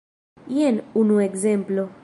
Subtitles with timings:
[0.55, 1.83] Jen unu ekzemplo.